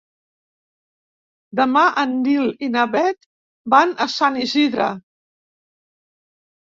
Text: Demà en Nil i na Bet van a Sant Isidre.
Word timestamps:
Demà 1.59 1.83
en 2.05 2.15
Nil 2.23 2.49
i 2.67 2.71
na 2.77 2.87
Bet 2.95 3.29
van 3.75 3.95
a 4.07 4.11
Sant 4.17 4.43
Isidre. 4.47 4.89